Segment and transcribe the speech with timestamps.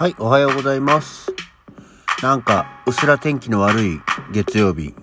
[0.00, 1.30] はい、おはようございます。
[2.22, 4.00] なんか、うすら天気の悪い
[4.32, 4.94] 月曜日。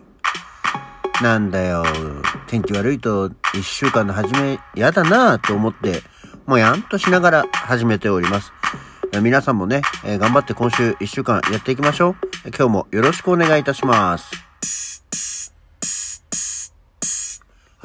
[1.21, 1.83] なんだよ、
[2.47, 6.01] 天気悪いと一週間の初め、やだなぁと思って、
[6.47, 8.51] もうやんとしながら始めております。
[9.21, 12.49] 皆さんもね、え頑張って今週一週間やっていきましょう。
[12.49, 14.36] 今日もよろしくお願いいたします。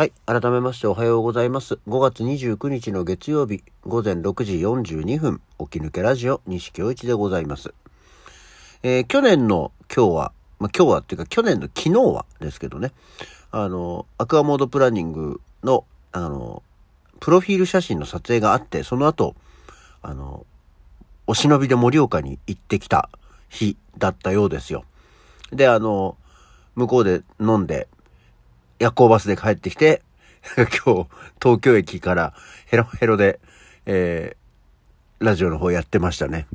[0.02, 0.12] はい。
[0.26, 1.78] 改めましておはようございます。
[1.86, 7.72] 5月29日の月曜日、午前6時42分、起き抜けラジオ、西京一でございます。
[8.82, 12.90] えー去年の今日は、まあ、今日はっていうか去年の昨日はですけどね、
[13.52, 16.64] あの、アクアモードプランニングの、あの、
[17.20, 19.36] プロフィール写真の撮影があって、その後、
[20.02, 20.46] あの、
[21.28, 23.08] お忍びで盛岡に行ってきた
[23.48, 24.84] 日だったようですよ。
[25.52, 26.16] で、あの、
[26.74, 27.86] 向こうで飲んで、
[28.82, 30.02] 夜行バスで帰ってきて、
[30.56, 31.06] 今日、
[31.40, 32.34] 東京駅から
[32.66, 33.38] ヘロヘロで、
[33.86, 36.48] えー、ラジオの方やってましたね。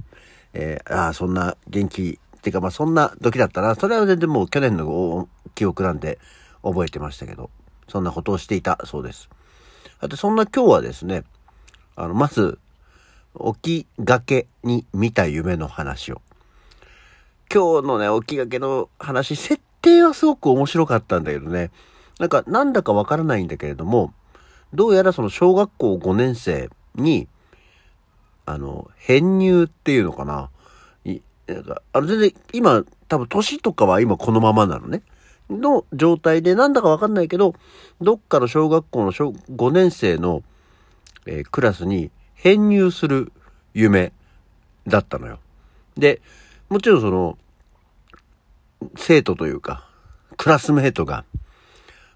[0.54, 3.76] えー、ああ、そんな元気、っていうかまあそんな時だったな。
[3.76, 6.20] それは全然もう去年の記憶なんで
[6.64, 7.50] 覚えてましたけど、
[7.88, 9.30] そんなことをしていたそうです。
[10.02, 11.24] あとそんな今日はですね、
[11.96, 12.60] あの、まず、
[13.64, 16.22] 起きがけに見た夢の話を。
[17.50, 21.72] 今日のね、起きがけの話、設定はすごく面白かったんだけどね。
[22.20, 24.14] なんか、なんだかわからないんだけれども、
[24.74, 27.28] どうやらその小学校5年生に、
[28.46, 30.50] あの、編入っていうのかな。
[31.06, 35.04] いなんかあの、全然、今、多分年とかは今このままなのね。
[35.50, 37.56] の状態で、なんだかわかんないけど、
[38.02, 40.44] どっかの小学校の小5年生の、
[41.26, 43.32] えークラスに編入する
[43.74, 44.12] 夢
[44.88, 45.40] だったのよ。
[45.96, 46.22] で、
[46.70, 47.38] もちろんその、
[48.96, 49.88] 生徒というか、
[50.36, 51.26] クラスメートが、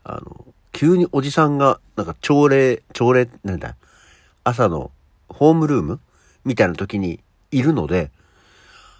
[0.03, 3.75] あの、急におじさんが、なんか朝礼、朝礼、なんだ、
[4.44, 4.91] 朝の
[5.27, 5.99] ホームルーム
[6.45, 7.19] みたいな時に
[7.52, 8.11] いるので、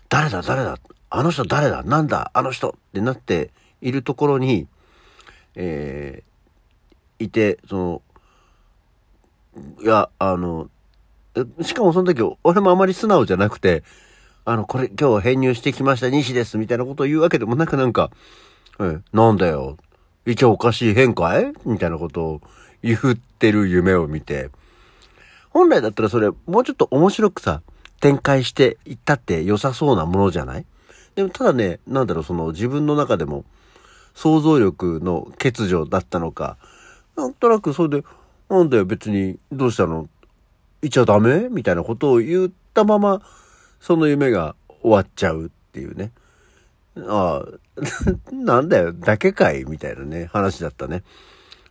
[0.10, 0.78] 誰だ誰だ
[1.10, 3.50] あの人誰だなんだあの人ってなって
[3.82, 4.68] いるところに、
[5.56, 6.32] えー
[7.24, 8.02] いて、その、
[9.82, 10.70] いや、あの、
[11.62, 13.84] しかもその時、俺もあまり素直じゃなくて、
[14.44, 18.12] あの、これ今日編入してきました、西です、みたいなことを言うわけでもなくなんか、
[18.80, 19.78] えなんだよ、
[20.26, 22.42] 一応おかしい変かいみたいなことを
[22.84, 24.50] 言ってる夢を見て、
[25.50, 27.62] 本来だったらそれ、もうちょっと面白くさ、
[28.00, 30.66] 展開していったって良さそうなものじゃない？
[31.16, 33.46] でもただね、なんだろう、その自分の中でも
[34.16, 36.58] 想像力の欠如だったのか、
[37.16, 38.08] なんとなくそれで、
[38.50, 40.08] なんだよ別にどうしたの？
[40.82, 41.48] いちゃダメ？
[41.50, 43.22] みたいなことを言ったまま、
[43.80, 46.12] その夢が終わっちゃうっていうね。
[46.98, 51.04] ああ、 なんだよ、だけかいみたいなね、話だったね。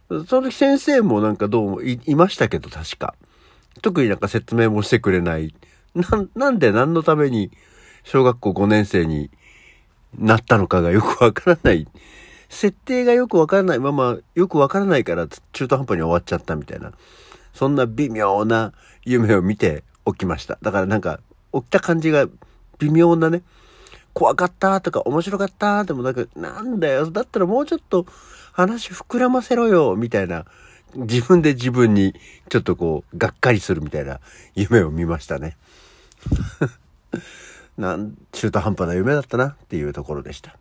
[0.08, 3.14] その時先生もなんかどうもいいましたけど、確か。
[3.82, 5.54] 特になんか説明もしてくれない。
[5.94, 6.04] な、
[6.34, 7.50] なんで何のために
[8.02, 9.30] 小学校5年生に
[10.18, 11.86] なったのかがよくわからない。
[12.48, 16.92] 設定がよくわからないまま、よくわからないから中途半端に終わっちゃったみたいな。
[17.54, 18.72] そんな微妙な
[19.04, 20.58] 夢を見て起きました。
[20.60, 21.20] だからなんか、
[21.52, 22.26] 起きた感じが
[22.78, 23.42] 微妙なね、
[24.12, 28.06] 怖かったとか面白かったでもなんか、なんだよ、だったらもうちょっと
[28.52, 30.44] 話膨らませろよ、みたいな、
[30.94, 32.14] 自分で自分に
[32.48, 34.20] ちょっとこう、がっかりするみたいな
[34.54, 35.56] 夢を見ましたね。
[37.78, 40.56] なん、中途半端な夢だったなっていうところでした。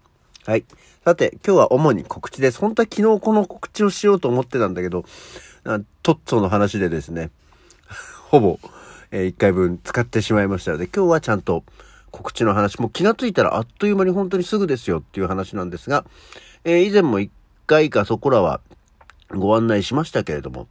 [0.45, 0.65] はい。
[1.03, 2.59] さて、今日は主に告知です。
[2.59, 5.05] 本当は昨日この告知をしようと思ってたんだけど、
[6.03, 7.31] トッツォの話でですね、
[8.29, 8.59] ほぼ、
[9.11, 11.63] え1回分使ってしまいましたので、今日はちゃんと
[12.11, 16.05] 告知の話、もう気がついたらあっという間に本当にすぐですよっていう話なんですが、
[16.63, 17.29] えー以前も1
[17.67, 18.61] 回かそこらは
[19.29, 20.67] ご案内しましたけれども、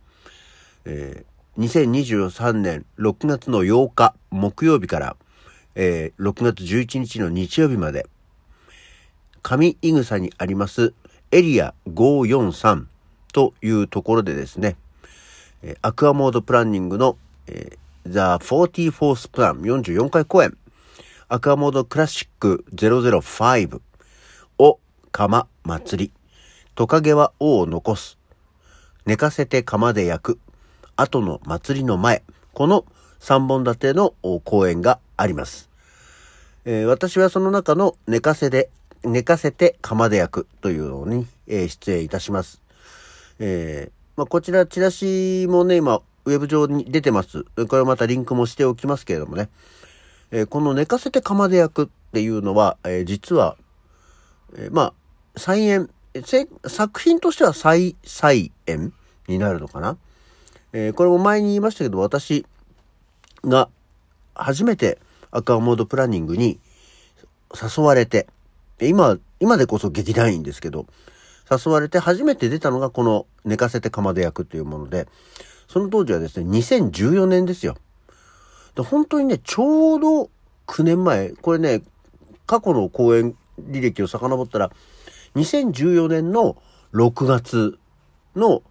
[0.85, 1.29] えー
[1.59, 5.17] 2023年6月の8日木曜日から、
[5.75, 8.07] えー6月11日の日曜日まで、
[9.43, 10.95] 上井草にあります
[11.31, 12.85] エリア543
[13.33, 14.77] というところでですね、
[15.63, 20.57] えアクアモードプランニングの、えー The 44th Plan 44回公演、
[21.31, 23.83] アクアモードクラシック005
[24.57, 24.81] を
[25.13, 26.13] 釜祭り、
[26.75, 28.17] トカゲは王を残す、
[29.05, 30.39] 寝かせて釜で焼く、
[30.97, 32.23] 後の祭りの前、
[32.55, 32.87] この
[33.21, 35.69] 3本立ての公演があります。
[36.65, 38.71] えー私はその中の寝かせで、
[39.05, 42.63] 寝かせて釜で焼くというのに、えー出演いたします。
[43.39, 47.45] えーまあ、こちらチラシもね、今、ウェブ上に出てます。
[47.69, 49.51] これまたリンクもしておきますけれどもね。
[50.31, 53.57] えーこの寝かせて釜で焼くっていうのは、えー実は、
[54.57, 55.91] えーまあ、再演、
[56.67, 58.93] 作品としては再、再演
[59.27, 59.97] になるのかな？
[60.73, 62.45] えこれも前に言いましたけど、私
[63.45, 63.69] が
[64.35, 64.99] 初めて
[65.31, 66.59] アクアモードプランニングに
[67.55, 68.27] 誘われて、
[68.81, 70.87] 今、今でこそ劇団員ですけど、
[71.51, 75.07] 誘われて初めて出たのがこの寝かせて釜で焼くというもので、
[75.69, 77.77] その当時はですね、2014年ですよ。
[78.79, 80.31] で本当にね、ちょうど
[80.69, 81.83] 9年前、これね、
[82.47, 84.71] 過去の公演履歴を遡ったら、
[85.35, 86.63] 2014年の
[86.95, 87.77] 6月
[88.37, 88.63] の、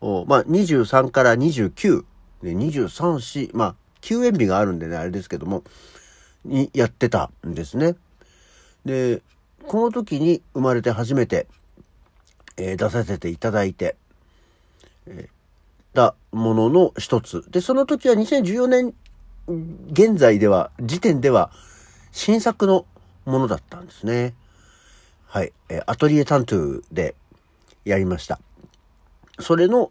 [0.00, 2.04] まあ、23から29、
[2.40, 5.62] ね、23、4、まあ、休園日があるんでね、あれですけども、
[6.46, 7.96] にやってたんですね。
[8.86, 9.20] で、
[9.68, 11.46] この時に生まれて初めて、
[12.56, 13.96] えー、出させていただいて、
[15.04, 17.44] えー、たものの一つ。
[17.50, 18.94] で、その時は2014年
[19.46, 21.50] 現在では、時点では、
[22.12, 22.86] 新作の
[23.24, 24.34] ものだったんですね。
[25.26, 25.52] はい。
[25.68, 27.14] え、アトリエタントゥで
[27.84, 28.40] やりました。
[29.38, 29.90] それの、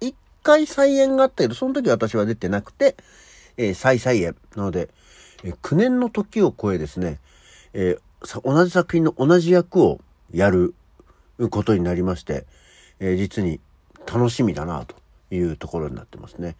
[0.00, 2.96] 一回再演があったけど、その時私は出てなくて、
[3.56, 4.36] えー、再再演。
[4.56, 4.88] なので、
[5.44, 7.20] えー、9年の時を超えですね、
[7.74, 10.00] えー、同じ作品の同じ役を
[10.32, 10.74] やる
[11.50, 12.46] ことになりまして、
[12.98, 13.60] えー、実に
[14.06, 14.96] 楽しみだなと
[15.30, 16.56] いうところになってますね。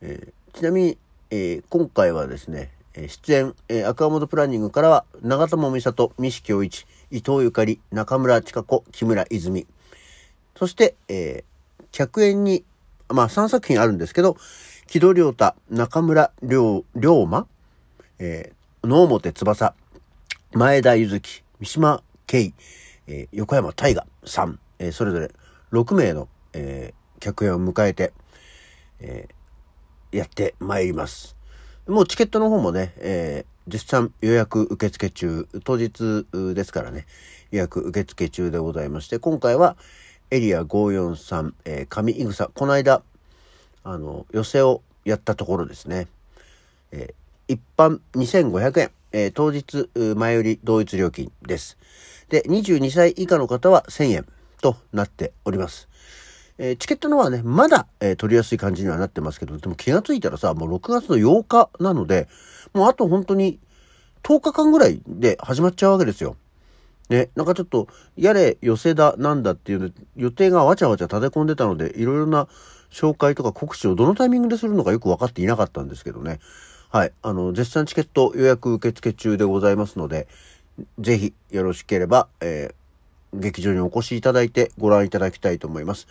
[0.00, 0.98] えー、ちなみに、
[1.30, 9.66] えー、今回はですね、出演、えー、アクアモードプランニングからは、長友美里、西京一、伊藤ゆかり、中村千佳子、木村泉。
[10.56, 12.64] そして、えー、客演に、
[13.08, 14.36] まあ3作品あるんですけど、
[14.86, 17.46] 木戸良太、中村良、龍馬、
[18.18, 19.74] えー、野表翼、
[20.52, 22.54] 前田ゆずき、三島慶、
[23.08, 25.30] えー、横山大河さん、えー、それぞれ
[25.72, 28.12] 6名の、えー、客演を迎えて、
[29.00, 29.35] えー、
[30.12, 31.36] やってまいります。
[31.86, 37.06] もうチケットの方もね、えー、実際予約受付中、当日ですからね、
[37.50, 39.76] 予約受付中でございまして、今回は
[40.30, 43.02] エリア543、えー、上井草、この間、
[43.84, 46.08] あの、寄せをやったところですね。
[46.90, 51.78] えー、一般2500円、えー、当日前売り同一料金です。
[52.28, 54.26] で、22歳以下の方は1000円
[54.60, 55.88] となっております。
[56.58, 62.28] えー、チケットの方はね、まだ、えー、取りやすい感じにはなってますけど、でも気がついたらさ、もう6月の8日なので、
[62.72, 63.58] もうあと本当に
[64.22, 66.36] 10日間ぐらいで始まっちゃうわけですよ。
[67.08, 72.48] ね、なんかちょっと、やれ、寄せだ、なんだっていうの、予定がわちゃわちゃ立て込んでたので、いろいろな
[72.90, 76.40] 紹介とか告知をどのタイミングでするのかよく分かっていなかったんですけどね。
[76.90, 77.12] はい。
[77.22, 80.26] あの、絶賛チケット予約受付中でございますので、
[80.98, 82.85] ぜひよろしければ、えー、
[83.36, 86.06] 劇場にお越しいただいてご覧いただきたいと思います。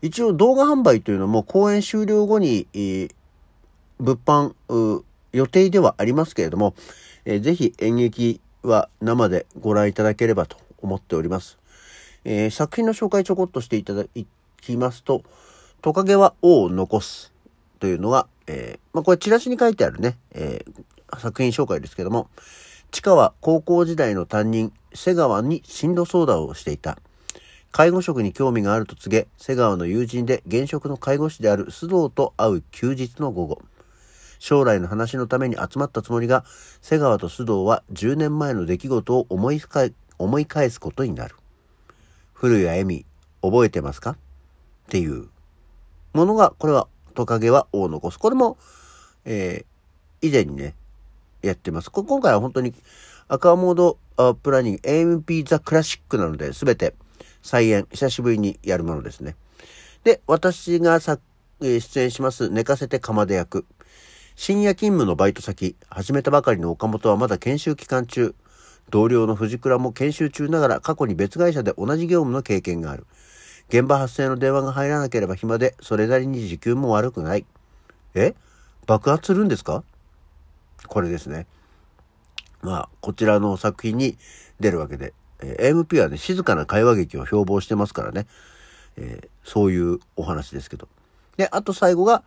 [0.00, 3.10] 一応動画販売というのも公演終了後に、えー、
[3.98, 6.74] 物販予定ではありますけれども、
[7.24, 11.58] えー、ぜひ演劇は生でご覧いただければと思っております。
[12.24, 14.04] えー、作品の紹介ちょこっとしていただ
[14.60, 15.22] きますと、
[15.82, 17.32] トカゲは王を残す
[17.78, 22.28] というのが、えー、まあ、これチラシに書いてあるね、えー、作品紹介ですけども、
[22.90, 26.98] 地下は高校時代の担任、瀬川に進路相談をしていた。
[27.70, 33.62] 介護職に興味があると告げ、瀬川の友人で現職の介護士である須藤と会う休日の午後。
[34.38, 36.44] 将来の話のために集まったつもりが、
[36.80, 39.60] 瀬川と須藤は10年前の出来事を思い
[40.18, 41.36] 思い返すことになる。
[42.32, 43.06] 古谷恵美、
[43.42, 44.12] 覚えてますか？
[44.12, 44.16] っ
[44.88, 45.28] ていう
[46.14, 48.18] ものが、これはトカゲは王残す。
[48.18, 48.56] これも、
[49.24, 50.74] えー、以前にね、
[51.42, 51.90] やってます。
[51.90, 52.72] 今回は本当に
[53.30, 53.98] アクアモード
[54.34, 56.94] プランニング AMP ザクラシックなので、すべて
[57.42, 59.36] 再演、久しぶりにやるものですね。
[60.02, 60.98] で、私が、
[61.60, 63.66] 出演します、寝かせて釜で焼く。
[64.34, 68.34] 深夜勤務のバイト先、始めたばかりの岡本はまだ研修期間中。
[68.88, 73.06] 同僚の藤倉も研修中ながら過去に別会社で同じ業務の経験がある。
[73.68, 77.44] 現場発生の電話が入らなければ暇で、それなりに時給も悪くない。
[78.14, 78.34] え？
[78.86, 79.84] 爆発するんですか？
[80.86, 81.46] これですね。
[82.62, 84.16] まあ、こちらの作品に
[84.60, 88.26] 出るわけで、えー、AMP はね、静かな会話劇を標榜してますからね、
[88.96, 90.88] えー、そういうお話ですけど。
[91.36, 92.24] で、あと最後が、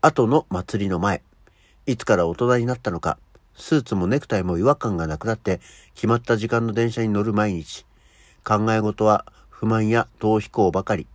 [0.00, 1.22] 後の祭りの前。
[1.86, 3.18] いつから大人になったのか、
[3.56, 5.60] スーツもネクタイも違和感がなくなって、
[5.94, 7.84] 決まった時間の電車に乗る毎日。
[8.44, 11.06] 考え事は不満や逃避行ばかり。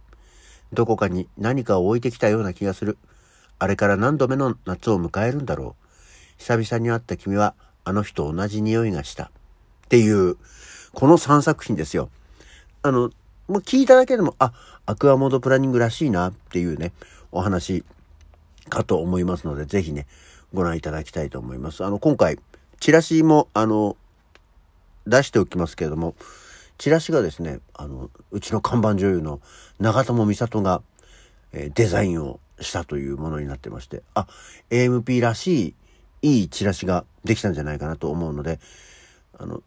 [0.73, 2.97] どこかに何かを置いてきたような気がする。
[3.57, 5.85] あれから何度目の夏を迎えるんだろう。
[6.37, 7.55] 久々に会った君は
[7.89, 9.25] あの人同じ匂いがした。
[9.25, 9.29] っ
[9.89, 10.37] ていう、
[10.93, 12.09] この3作品ですよ。
[12.83, 13.09] あの、
[13.47, 14.53] もう聞いただけでも、あ、
[14.85, 16.91] アクアモードプランニングらしいなっていうね、
[17.31, 17.83] お話
[18.69, 20.05] かと思いますので、ぜひね、
[20.53, 21.83] ご覧いただきたいと思います。
[21.83, 22.37] あの、今回、
[22.79, 23.97] チラシも、あの、
[25.07, 26.13] 出しておきますけれども、
[26.77, 29.41] チラシがですね、あの、うちの看板女優の
[29.79, 30.83] 長友美里が、
[31.53, 34.27] え、デザインをしたというものになってまして、あ、
[34.69, 35.75] AMP らしい
[36.21, 38.59] いいチラシができたんじゃないかなと思うので、
[39.37, 39.61] あの、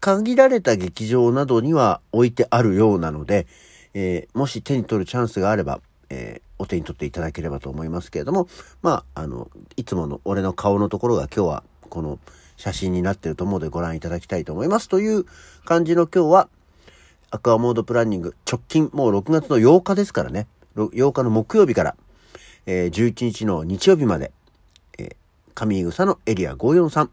[0.00, 3.46] 限られた劇場などには置いてあるようなので、
[3.94, 5.80] えー、もし手に取るチャンスがあれば、
[6.10, 8.48] えー、お手に取っていただければと思いますけれども、
[8.82, 12.18] まあ、あの、いつもの俺の顔のところが今日はこの
[12.56, 14.88] 写真になってると思うのでご覧いただきたいと思います。
[14.88, 15.24] という
[15.64, 16.48] 感じの今日は、
[17.30, 20.46] アクアモードプランニング直近もう6月の8日ですからね、
[20.76, 21.96] 8日の木曜日から、
[22.66, 24.32] えー、11日の日曜日まで、
[25.54, 27.08] 上草のエリア543、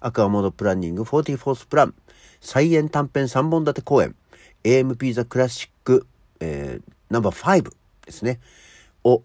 [0.00, 1.94] アクアモードプランニング44スプラン、
[2.40, 4.14] 菜園短編3本立て公演、
[4.62, 6.06] AMP ザクラシック、
[6.40, 7.70] えー、ナンバー5
[8.06, 8.40] ですね。
[9.02, 9.22] を、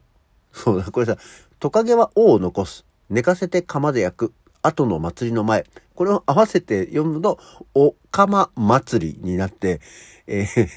[0.51, 1.17] そうだ、これさ、
[1.59, 2.85] トカゲは尾を残す。
[3.09, 4.33] 寝かせて釜で焼く。
[4.61, 5.65] 後の祭りの前。
[5.95, 7.39] これを合わせて読むと、
[7.73, 9.79] おかま祭りになって、
[10.27, 10.67] えー、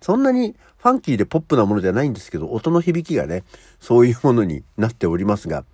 [0.00, 3.44] そんなにファンキーでポップなものじゃないんですけど、音の響きがね、
[3.80, 5.64] そういうものになっておりますが、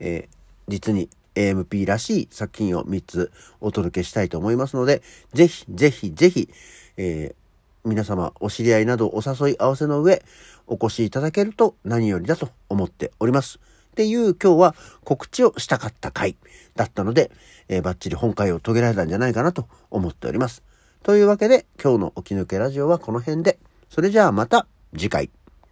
[0.00, 0.35] えー、
[0.68, 3.30] 実に AMP らしい作品を3つ
[3.60, 6.48] お届けしたいと思いますので、ぜひぜひぜひ、
[6.96, 10.22] えー、皆様お知り合いなどお誘い合わせの上、
[10.66, 13.60] お越しいただけると何よりだと思っております。
[13.92, 16.36] っていう今日は告知をしたかった回
[16.74, 17.30] だったので、
[17.68, 20.62] えー、バッチリ本会を遂げられたんじゃないかなと思っております。
[21.02, 23.58] というわけで今日の起き抜けラジオはこの辺で、
[23.88, 25.30] それじゃあまた次回。